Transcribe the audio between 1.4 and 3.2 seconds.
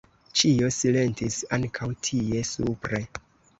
ankaŭ tie supre.